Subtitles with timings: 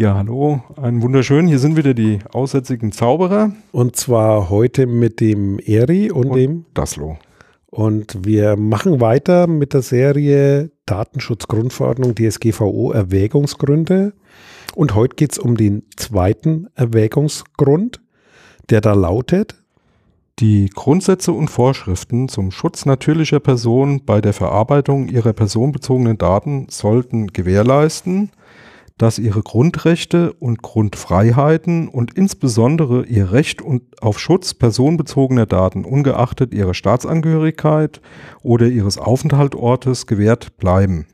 [0.00, 1.46] Ja, hallo, einen wunderschönen.
[1.46, 3.52] Hier sind wieder die aussätzigen Zauberer.
[3.70, 6.64] Und zwar heute mit dem Eri und, Und dem.
[6.72, 7.18] Daslo.
[7.66, 14.14] Und wir machen weiter mit der Serie Datenschutzgrundverordnung DSGVO Erwägungsgründe.
[14.74, 18.00] Und heute geht es um den zweiten Erwägungsgrund,
[18.70, 19.54] der da lautet,
[20.38, 27.26] Die Grundsätze und Vorschriften zum Schutz natürlicher Personen bei der Verarbeitung ihrer personenbezogenen Daten sollten
[27.26, 28.30] gewährleisten,
[29.00, 36.52] dass ihre Grundrechte und Grundfreiheiten und insbesondere ihr Recht und auf Schutz personenbezogener Daten ungeachtet
[36.52, 38.02] ihrer Staatsangehörigkeit
[38.42, 41.06] oder ihres Aufenthaltsortes gewährt bleiben.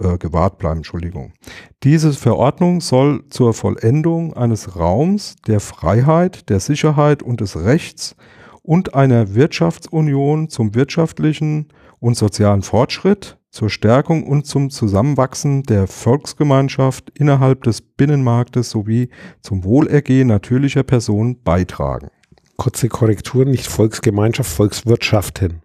[0.00, 1.34] Äh, gewahrt bleiben, Entschuldigung.
[1.82, 8.16] Diese Verordnung soll zur Vollendung eines Raums der Freiheit, der Sicherheit und des Rechts
[8.62, 11.68] und einer Wirtschaftsunion zum wirtschaftlichen
[12.00, 19.10] und sozialen Fortschritt, zur Stärkung und zum Zusammenwachsen der Volksgemeinschaft innerhalb des Binnenmarktes sowie
[19.42, 22.08] zum Wohlergehen natürlicher Personen beitragen.
[22.56, 25.60] kurze Korrektur, nicht Volksgemeinschaft, Volkswirtschaften.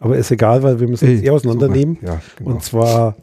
[0.00, 1.98] Aber ist egal, weil wir müssen es eh auseinandernehmen.
[2.02, 2.50] Ja, genau.
[2.50, 3.16] Und zwar,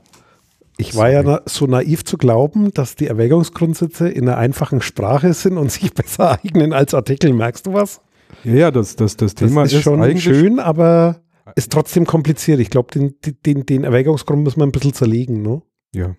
[0.78, 5.58] ich war ja so naiv zu glauben, dass die Erwägungsgrundsätze in einer einfachen Sprache sind
[5.58, 7.32] und sich besser eignen als Artikel.
[7.32, 8.02] Merkst du was?
[8.44, 11.22] ja, ja, das, das, das Das Thema ist ist, schon eigentlich schön, aber
[11.56, 12.60] ist trotzdem kompliziert.
[12.60, 15.42] Ich glaube, den, den, den Erwägungsgrund muss man ein bisschen zerlegen.
[15.42, 15.62] Ne?
[15.94, 16.16] Ja.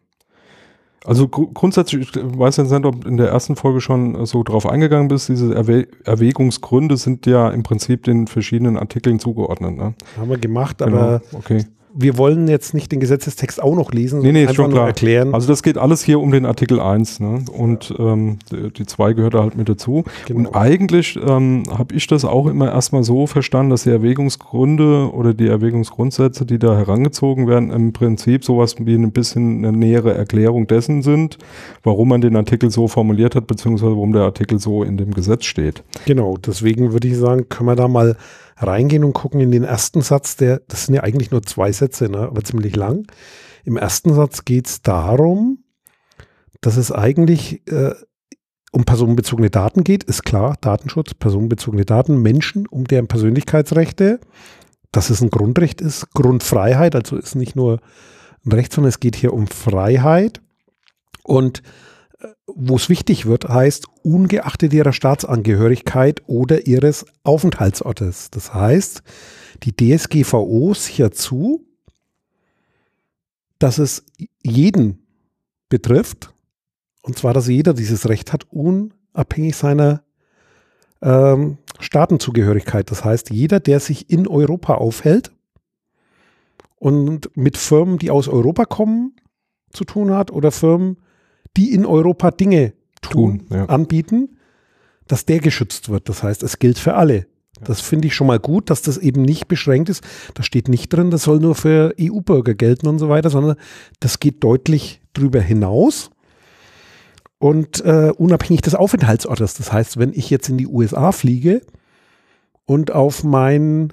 [1.04, 4.42] Also gru- grundsätzlich, ich weiß jetzt nicht, ob du in der ersten Folge schon so
[4.42, 9.76] drauf eingegangen bist, diese Erwä Erwägungsgründe sind ja im Prinzip den verschiedenen Artikeln zugeordnet.
[9.76, 9.94] Ne?
[10.16, 11.64] Haben wir gemacht, Genau, aber okay.
[11.94, 15.34] Wir wollen jetzt nicht den Gesetzestext auch noch lesen, Nee, nee, ist einfach nur erklären.
[15.34, 17.44] Also das geht alles hier um den Artikel 1 ne?
[17.52, 20.04] und ähm, die- die 2 gehört da halt mit dazu.
[20.26, 20.40] Genau.
[20.40, 25.34] Und eigentlich ähm, habe ich das auch immer erstmal so verstanden, dass die Erwägungsgründe oder
[25.34, 30.66] die Erwägungsgrundsätze, die da herangezogen werden, im Prinzip sowas wie ein bisschen eine nähere Erklärung
[30.66, 31.38] dessen sind,
[31.82, 35.44] warum man den Artikel so formuliert hat, beziehungsweise warum der Artikel so in dem Gesetz
[35.44, 35.82] steht.
[36.06, 38.16] Genau, deswegen würde ich sagen, können wir da mal
[38.58, 42.08] reingehen und gucken in den ersten Satz, der, das sind ja eigentlich nur zwei Sätze,
[42.08, 43.06] ne, aber ziemlich lang.
[43.64, 45.64] Im ersten Satz geht es darum,
[46.60, 47.94] dass es eigentlich äh,
[48.72, 54.20] um personenbezogene Daten geht, ist klar, Datenschutz, personenbezogene Daten, Menschen, um deren Persönlichkeitsrechte,
[54.92, 57.80] dass es ein Grundrecht ist, Grundfreiheit, also ist nicht nur
[58.44, 60.40] ein Recht, sondern es geht hier um Freiheit.
[61.22, 61.62] Und
[62.46, 68.30] wo es wichtig wird, heißt ungeachtet ihrer Staatsangehörigkeit oder ihres Aufenthaltsortes.
[68.30, 69.02] Das heißt,
[69.62, 71.64] die DSGVO sichert zu,
[73.58, 74.04] dass es
[74.42, 75.06] jeden
[75.68, 76.34] betrifft,
[77.02, 80.02] und zwar, dass jeder dieses Recht hat, unabhängig seiner
[81.02, 82.90] ähm, Staatenzugehörigkeit.
[82.90, 85.32] Das heißt, jeder, der sich in Europa aufhält
[86.76, 89.16] und mit Firmen, die aus Europa kommen,
[89.72, 90.98] zu tun hat oder Firmen,
[91.56, 93.66] die in Europa Dinge tun, Tun, ja.
[93.66, 94.36] anbieten,
[95.06, 96.08] dass der geschützt wird.
[96.08, 97.26] Das heißt, es gilt für alle.
[97.64, 100.04] Das finde ich schon mal gut, dass das eben nicht beschränkt ist.
[100.34, 103.56] Da steht nicht drin, das soll nur für EU-Bürger gelten und so weiter, sondern
[104.00, 106.10] das geht deutlich drüber hinaus
[107.38, 109.54] und äh, unabhängig des Aufenthaltsortes.
[109.54, 111.62] Das heißt, wenn ich jetzt in die USA fliege
[112.64, 113.92] und auf mein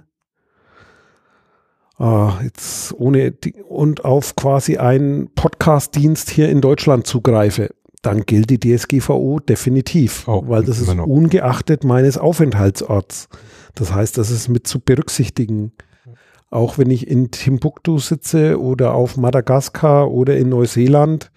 [1.97, 3.33] Ah, jetzt ohne
[3.69, 7.69] und auf quasi einen Podcast-Dienst hier in Deutschland zugreife,
[8.01, 11.07] dann gilt die DSGVO definitiv, Auch weil das ist noch.
[11.07, 13.29] ungeachtet meines Aufenthaltsorts.
[13.75, 15.71] Das heißt, das ist mit zu berücksichtigen.
[16.51, 21.31] Auch wenn ich in Timbuktu sitze oder auf Madagaskar oder in Neuseeland,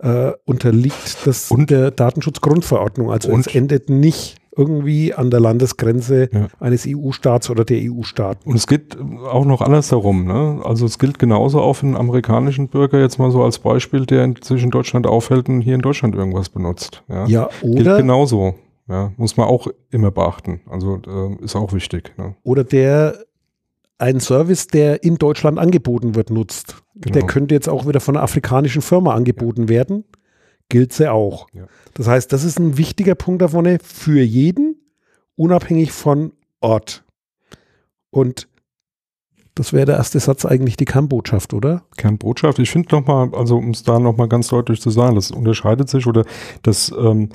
[0.00, 3.10] äh, unterliegt das Und- der Datenschutzgrundverordnung.
[3.12, 6.48] Also Und- es endet nicht irgendwie an der Landesgrenze Ja.
[6.60, 8.48] eines EU-Staats oder der EU-Staaten.
[8.48, 8.96] Und es geht
[9.30, 10.26] auch noch andersherum.
[10.26, 10.60] Ne?
[10.64, 14.34] Also es gilt genauso auch für einen amerikanischen Bürger, jetzt mal so als Beispiel, der
[14.42, 17.02] sich in Deutschland aufhält und hier in Deutschland irgendwas benutzt.
[17.08, 18.54] Ja, Ja, gilt oder, genauso.
[18.88, 20.60] Ja, muss man auch immer beachten.
[20.68, 22.12] Also äh, ist auch wichtig.
[22.18, 22.34] Ne?
[22.42, 23.14] oder der
[23.98, 26.82] einen Service, der in Deutschland angeboten wird, nutzt.
[26.96, 27.12] Genau.
[27.14, 30.04] Der könnte jetzt auch wieder von einer afrikanischen Firma angeboten werden.
[30.72, 31.48] Gilt sie auch.
[31.52, 31.66] Ja.
[31.92, 34.76] Das heißt, das ist ein wichtiger Punkt davon für jeden,
[35.36, 36.32] unabhängig von
[36.62, 37.04] Ort.
[38.08, 38.48] Und
[39.54, 41.82] das wäre der erste Satz eigentlich die Kernbotschaft, oder?
[41.96, 42.58] Kernbotschaft.
[42.58, 46.06] Ich finde nochmal, also um es da nochmal ganz deutlich zu sagen, das unterscheidet sich
[46.06, 46.24] oder
[46.62, 47.28] das, ähm,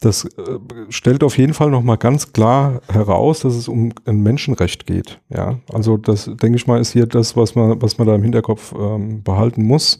[0.00, 0.58] das äh,
[0.90, 5.20] stellt auf jeden Fall nochmal ganz klar heraus, dass es um ein Menschenrecht geht.
[5.28, 8.22] Ja, also das denke ich mal ist hier das, was man, was man da im
[8.22, 9.98] Hinterkopf ähm, behalten muss.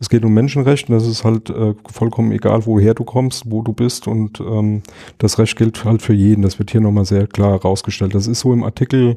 [0.00, 3.62] Es geht um Menschenrecht und das ist halt äh, vollkommen egal, woher du kommst, wo
[3.62, 4.82] du bist und ähm,
[5.18, 6.42] das Recht gilt halt für jeden.
[6.42, 8.16] Das wird hier nochmal sehr klar herausgestellt.
[8.16, 9.16] Das ist so im Artikel,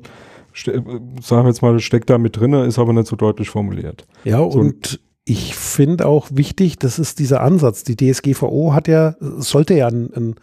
[0.54, 4.06] sagen wir jetzt mal, steckt da mit drinne, ist aber nicht so deutlich formuliert.
[4.24, 7.84] Ja, und ich finde auch wichtig, das ist dieser Ansatz.
[7.84, 10.36] Die DSGVO hat ja, sollte ja ein, ein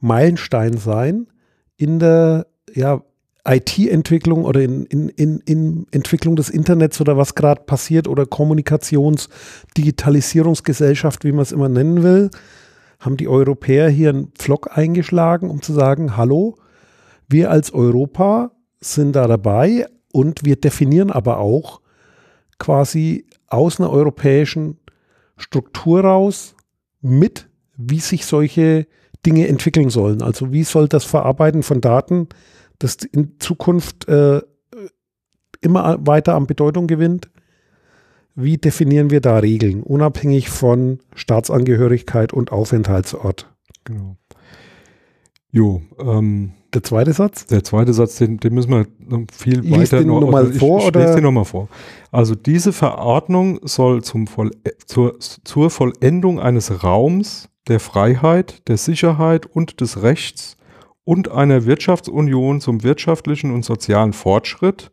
[0.00, 1.28] Meilenstein sein
[1.76, 3.02] in der ja,
[3.46, 9.28] IT-Entwicklung oder in, in, in, in Entwicklung des Internets oder was gerade passiert oder Kommunikations-,
[9.76, 12.30] Digitalisierungsgesellschaft, wie man es immer nennen will,
[13.00, 16.56] haben die Europäer hier einen Pflock eingeschlagen, um zu sagen, hallo,
[17.28, 18.50] wir als Europa
[18.84, 21.80] sind da dabei und wir definieren aber auch
[22.58, 24.78] quasi aus einer europäischen
[25.36, 26.54] Struktur raus
[27.00, 28.86] mit, wie sich solche
[29.26, 30.22] Dinge entwickeln sollen.
[30.22, 32.28] Also wie soll das Verarbeiten von Daten,
[32.78, 34.40] das in Zukunft äh,
[35.60, 37.30] immer weiter an Bedeutung gewinnt,
[38.34, 43.50] wie definieren wir da Regeln, unabhängig von Staatsangehörigkeit und Aufenthaltsort?
[43.84, 44.16] Genau.
[45.50, 47.46] Jo, ähm, der zweite Satz?
[47.46, 50.46] Der zweite Satz, den, den müssen wir noch viel Lies weiter den noch, noch mal
[50.46, 50.80] also vor.
[50.80, 51.68] Ich, ich lese den nochmal vor.
[52.10, 54.50] Also diese Verordnung soll zum Voll,
[54.86, 60.56] zur, zur Vollendung eines Raums der Freiheit, der Sicherheit und des Rechts
[61.04, 64.90] und einer Wirtschaftsunion zum wirtschaftlichen und sozialen Fortschritt,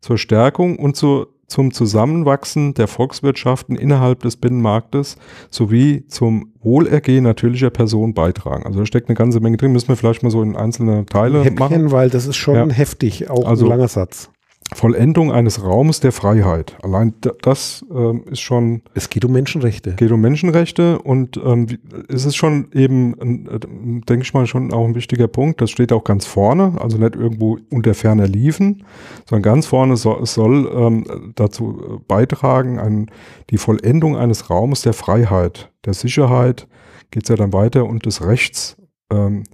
[0.00, 5.16] zur Stärkung und zur zum Zusammenwachsen der Volkswirtschaften innerhalb des Binnenmarktes
[5.50, 8.64] sowie zum Wohlergehen natürlicher Personen beitragen.
[8.66, 11.44] Also da steckt eine ganze Menge drin, müssen wir vielleicht mal so in einzelne Teile
[11.44, 11.90] Häppchen, machen.
[11.92, 12.68] weil das ist schon ja.
[12.68, 14.30] heftig, auch also, ein langer Satz.
[14.74, 16.76] Vollendung eines Raumes der Freiheit.
[16.82, 18.82] Allein das ähm, ist schon.
[18.94, 19.94] Es geht um Menschenrechte.
[19.94, 21.66] Geht um Menschenrechte und ähm,
[22.08, 25.60] es ist schon eben, äh, denke ich mal, schon auch ein wichtiger Punkt.
[25.60, 28.84] Das steht auch ganz vorne, also nicht irgendwo unter ferner liefen,
[29.28, 33.10] sondern ganz vorne soll, es soll ähm, dazu äh, beitragen, an
[33.50, 36.66] die Vollendung eines Raumes der Freiheit, der Sicherheit,
[37.12, 38.76] geht es ja dann weiter und des Rechts.
[39.12, 39.44] Ähm,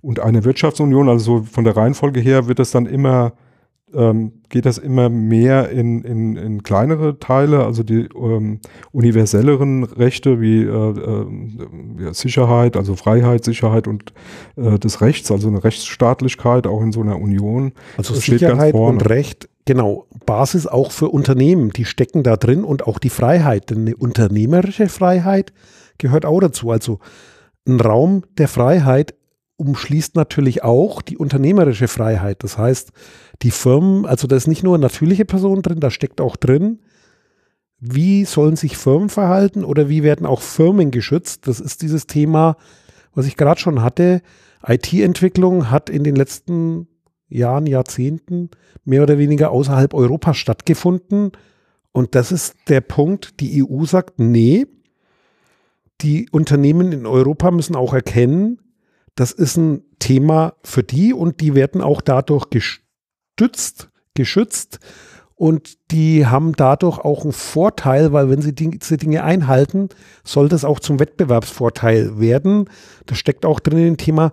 [0.00, 3.34] und eine Wirtschaftsunion, also von der Reihenfolge her wird es dann immer
[3.94, 8.60] ähm, geht das immer mehr in, in, in kleinere Teile, also die ähm,
[8.92, 14.12] universelleren Rechte wie äh, äh, Sicherheit, also Freiheit, Sicherheit und
[14.56, 17.72] äh, des Rechts, also eine Rechtsstaatlichkeit auch in so einer Union.
[17.96, 22.98] Also Sicherheit und Recht, genau, Basis auch für Unternehmen, die stecken da drin und auch
[22.98, 25.52] die Freiheit, denn eine unternehmerische Freiheit
[25.98, 26.70] gehört auch dazu.
[26.70, 26.98] Also
[27.66, 29.14] ein Raum der Freiheit
[29.60, 32.42] umschließt natürlich auch die unternehmerische Freiheit.
[32.42, 32.92] Das heißt,
[33.42, 36.80] die Firmen, also da ist nicht nur natürliche Personen drin, da steckt auch drin,
[37.78, 41.48] wie sollen sich Firmen verhalten oder wie werden auch Firmen geschützt.
[41.48, 42.56] Das ist dieses Thema,
[43.14, 44.20] was ich gerade schon hatte.
[44.66, 46.88] IT-Entwicklung hat in den letzten
[47.28, 48.50] Jahren, Jahrzehnten
[48.84, 51.32] mehr oder weniger außerhalb Europas stattgefunden.
[51.92, 54.66] Und das ist der Punkt, die EU sagt, nee,
[56.02, 58.60] die Unternehmen in Europa müssen auch erkennen,
[59.14, 62.89] das ist ein Thema für die und die werden auch dadurch gestützt
[63.40, 64.80] gestützt, geschützt
[65.34, 69.88] und die haben dadurch auch einen Vorteil, weil wenn sie diese Dinge einhalten,
[70.22, 72.68] soll das auch zum Wettbewerbsvorteil werden.
[73.06, 74.32] Das steckt auch drin im Thema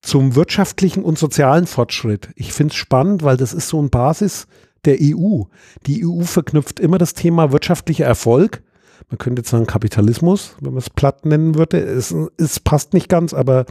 [0.00, 2.28] zum wirtschaftlichen und sozialen Fortschritt.
[2.36, 4.46] Ich finde es spannend, weil das ist so ein Basis
[4.84, 5.42] der EU.
[5.86, 8.62] Die EU verknüpft immer das Thema wirtschaftlicher Erfolg.
[9.08, 11.78] Man könnte jetzt sagen Kapitalismus, wenn man es platt nennen würde.
[11.78, 13.66] Es, es passt nicht ganz, aber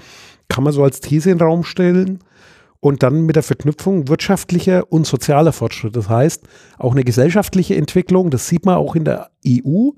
[0.50, 2.20] kann man so als These in den Raum stellen
[2.80, 5.96] und dann mit der Verknüpfung wirtschaftlicher und sozialer Fortschritt.
[5.96, 9.90] Das heißt, auch eine gesellschaftliche Entwicklung, das sieht man auch in der EU,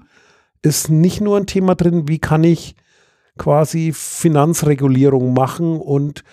[0.61, 2.75] ist nicht nur ein Thema drin, wie kann ich
[3.37, 6.23] quasi Finanzregulierung machen und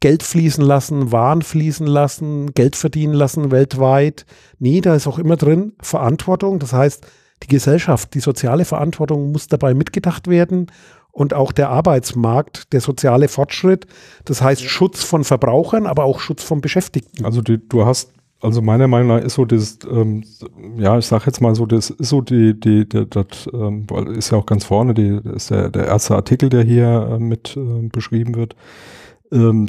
[0.00, 4.26] Geld fließen lassen, Waren fließen lassen, Geld verdienen lassen weltweit.
[4.58, 6.58] Nee, da ist auch immer drin Verantwortung.
[6.58, 7.06] Das heißt,
[7.44, 10.66] die Gesellschaft, die soziale Verantwortung muss dabei mitgedacht werden
[11.12, 13.86] und auch der Arbeitsmarkt, der soziale Fortschritt.
[14.24, 17.24] Das heißt Schutz von Verbrauchern, aber auch Schutz von Beschäftigten.
[17.24, 20.24] Also die, du hast, also meiner Meinung nach ist so das, ähm,
[20.76, 24.32] ja, ich sag jetzt mal so, das ist so die, die, die das ähm, ist
[24.32, 27.56] ja auch ganz vorne, die, das ist der, der erste Artikel, der hier äh, mit
[27.56, 28.56] äh, beschrieben wird.
[29.30, 29.68] Ähm,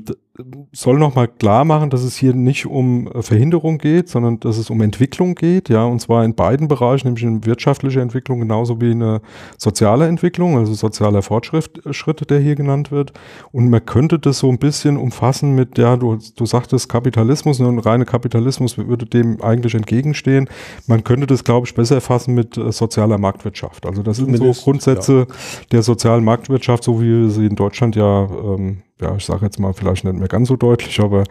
[0.72, 4.72] soll nochmal klar machen, dass es hier nicht um äh, Verhinderung geht, sondern dass es
[4.72, 8.92] um Entwicklung geht, ja, und zwar in beiden Bereichen, nämlich in wirtschaftlicher Entwicklung genauso wie
[8.92, 9.22] eine
[9.60, 13.14] soziale Entwicklung, also sozialer Fortschritt, Schritt, der hier genannt wird.
[13.52, 17.68] Und man könnte das so ein bisschen umfassen mit, ja, du, du sagtest Kapitalismus, ne,
[17.68, 20.50] und reine Kapitalismus würde dem eigentlich entgegenstehen.
[20.88, 23.86] Man könnte das, glaube ich, besser fassen mit äh, sozialer Marktwirtschaft.
[23.86, 25.36] Also das sind so Grundsätze ja.
[25.72, 29.60] der sozialen Marktwirtschaft, so wie wir sie in Deutschland ja ähm, ja, ich sage jetzt
[29.60, 31.24] mal vielleicht nicht mehr ganz so deutlich, aber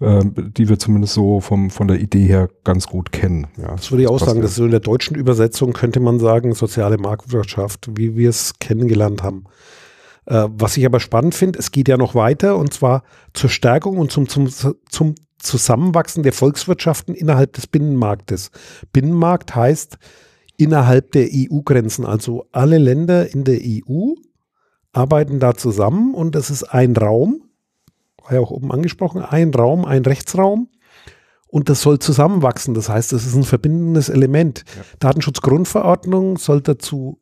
[0.00, 3.46] äh, die wir zumindest so vom, von der Idee her ganz gut kennen.
[3.56, 6.18] Ja, das würde ich auch sagen, das ist so in der deutschen Übersetzung könnte man
[6.18, 9.44] sagen, soziale Marktwirtschaft, wie wir es kennengelernt haben.
[10.26, 13.02] Äh, was ich aber spannend finde, es geht ja noch weiter und zwar
[13.34, 14.48] zur Stärkung und zum, zum,
[14.88, 18.50] zum Zusammenwachsen der Volkswirtschaften innerhalb des Binnenmarktes.
[18.92, 19.98] Binnenmarkt heißt,
[20.56, 22.04] innerhalb der EU-Grenzen.
[22.04, 24.14] Also alle Länder in der EU
[24.92, 27.42] arbeiten da zusammen und das ist ein Raum,
[28.30, 30.68] war ja auch oben angesprochen, ein Raum, ein Rechtsraum
[31.48, 32.74] und das soll zusammenwachsen.
[32.74, 34.64] Das heißt, das ist ein verbindendes Element.
[34.76, 34.82] Ja.
[35.00, 37.20] Datenschutzgrundverordnung soll dazu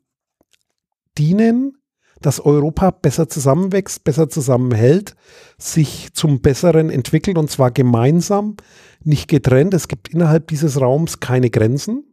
[1.17, 1.77] dienen,
[2.21, 5.15] dass Europa besser zusammenwächst, besser zusammenhält,
[5.57, 8.57] sich zum Besseren entwickelt und zwar gemeinsam,
[9.03, 9.73] nicht getrennt.
[9.73, 12.03] Es gibt innerhalb dieses Raums keine Grenzen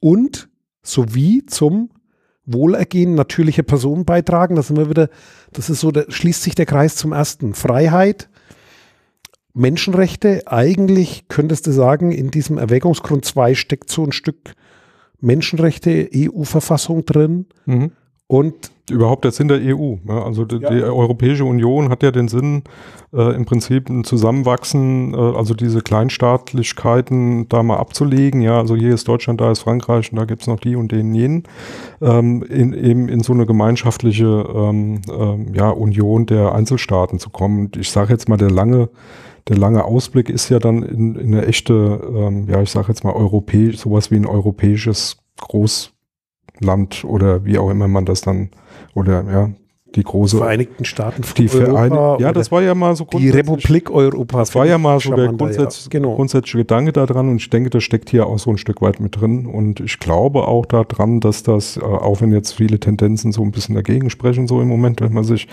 [0.00, 0.48] und
[0.82, 1.90] sowie zum
[2.44, 4.56] Wohlergehen natürlicher Personen beitragen.
[4.56, 5.08] Das sind wir wieder,
[5.52, 7.54] das ist so, da schließt sich der Kreis zum ersten.
[7.54, 8.28] Freiheit,
[9.54, 10.42] Menschenrechte.
[10.46, 14.54] Eigentlich könntest du sagen, in diesem Erwägungsgrund 2 steckt so ein Stück
[15.20, 17.46] Menschenrechte, EU-Verfassung drin.
[17.66, 17.92] Mhm.
[18.32, 19.96] Und überhaupt der Sinn der EU.
[20.08, 20.70] Also die, ja.
[20.70, 22.62] die, Europäische Union hat ja den Sinn,
[23.12, 28.40] äh, im Prinzip ein Zusammenwachsen, äh, also diese Kleinstaatlichkeiten da mal abzulegen.
[28.40, 31.14] Ja, also hier ist Deutschland, da ist Frankreich und da gibt's noch die und den
[31.14, 31.42] jenen.
[32.00, 37.66] Ähm, in, eben in so eine gemeinschaftliche ähm, ähm, ja, Union der Einzelstaaten zu kommen.
[37.66, 38.88] Und ich sage jetzt mal, der lange
[39.48, 43.04] der lange Ausblick ist ja dann in, in eine echte, ähm, ja, ich sage jetzt
[43.04, 45.92] mal europäisch, sowas wie ein europäisches Groß
[46.60, 48.50] Land oder wie auch immer man das dann
[48.94, 49.50] oder ja
[49.94, 53.90] die große Vereinigten Staaten von die Europa ja das war ja mal so die Republik
[53.90, 55.88] Europa das war ja mal so der grundsätz ja.
[55.90, 56.14] genau.
[56.14, 59.20] grundsätzliche Gedanke daran und ich denke das steckt hier auch so ein Stück weit mit
[59.20, 63.42] drin und ich glaube auch daran dass das äh, auch wenn jetzt viele Tendenzen so
[63.42, 65.46] ein bisschen dagegen sprechen so im Moment wenn man sich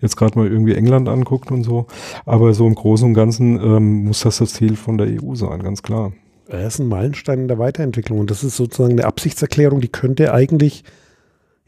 [0.00, 1.86] jetzt gerade mal irgendwie England anguckt und so
[2.26, 5.62] aber so im Großen und Ganzen ähm, muss das das Ziel von der EU sein
[5.62, 6.12] ganz klar
[6.50, 10.32] er ist ein Meilenstein in der Weiterentwicklung und das ist sozusagen eine Absichtserklärung, die könnte
[10.34, 10.84] eigentlich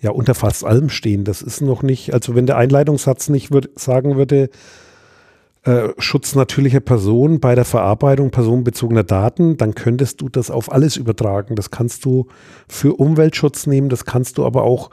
[0.00, 1.24] ja unter fast allem stehen.
[1.24, 4.50] Das ist noch nicht, also wenn der Einleitungssatz nicht würd, sagen würde,
[5.64, 10.96] äh, Schutz natürlicher Personen bei der Verarbeitung personenbezogener Daten, dann könntest du das auf alles
[10.96, 11.54] übertragen.
[11.54, 12.26] Das kannst du
[12.68, 14.90] für Umweltschutz nehmen, das kannst du aber auch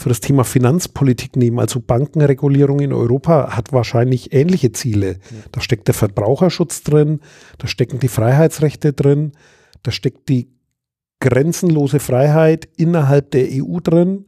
[0.00, 1.58] für das Thema Finanzpolitik nehmen.
[1.58, 5.18] Also Bankenregulierung in Europa hat wahrscheinlich ähnliche Ziele.
[5.52, 7.20] Da steckt der Verbraucherschutz drin,
[7.58, 9.32] da stecken die Freiheitsrechte drin,
[9.82, 10.48] da steckt die
[11.20, 14.24] grenzenlose Freiheit innerhalb der EU drin,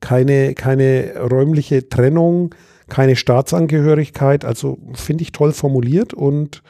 [0.00, 2.54] keine, keine räumliche Trennung,
[2.88, 4.44] keine Staatsangehörigkeit.
[4.44, 6.62] Also finde ich toll formuliert und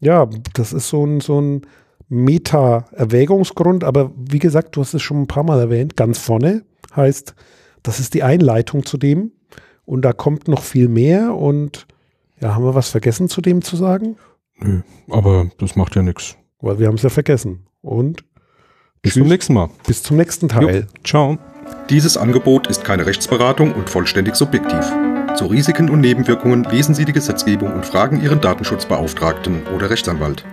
[0.00, 1.62] ja, das ist so ein, so ein
[2.10, 6.62] Meta-Erwägungsgrund, aber wie gesagt, du hast es schon ein paar Mal erwähnt, ganz vorne
[6.96, 7.34] heißt,
[7.82, 9.32] das ist die Einleitung zu dem
[9.84, 11.86] und da kommt noch viel mehr und
[12.40, 14.16] ja, haben wir was vergessen zu dem zu sagen?
[14.58, 16.36] Nö, aber das macht ja nichts.
[16.60, 17.66] Weil wir haben es ja vergessen.
[17.80, 18.24] Und
[19.02, 19.22] bis tschüss.
[19.22, 19.68] zum nächsten Mal.
[19.86, 20.80] Bis zum nächsten Teil.
[20.80, 21.38] Jo, ciao.
[21.90, 24.92] Dieses Angebot ist keine Rechtsberatung und vollständig subjektiv.
[25.36, 30.44] Zu Risiken und Nebenwirkungen lesen Sie die Gesetzgebung und fragen Ihren Datenschutzbeauftragten oder Rechtsanwalt.